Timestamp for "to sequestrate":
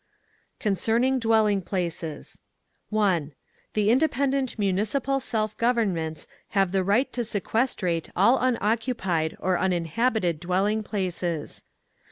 7.13-8.09